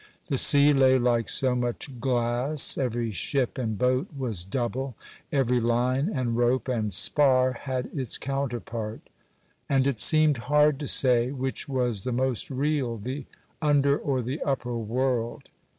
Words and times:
The 0.29 0.37
sea 0.39 0.73
lay 0.73 0.97
like 0.97 1.29
so 1.29 1.53
much 1.55 1.99
glass; 1.99 2.75
every 2.75 3.11
ship 3.11 3.59
and 3.59 3.77
boat 3.77 4.07
was 4.17 4.43
double; 4.43 4.95
every 5.31 5.59
line, 5.59 6.09
and 6.11 6.35
rope, 6.35 6.67
and 6.67 6.91
spar 6.91 7.51
had 7.51 7.85
its 7.93 8.17
counterpart; 8.17 9.01
and 9.69 9.85
it 9.85 9.99
seemed 9.99 10.37
hard 10.49 10.79
to 10.79 10.87
say 10.87 11.29
which 11.29 11.69
was 11.69 12.01
the 12.03 12.11
most 12.11 12.49
real, 12.49 12.97
the 12.97 13.25
under 13.61 13.95
or 13.95 14.23
the 14.23 14.41
upper 14.41 14.75
world. 14.75 15.49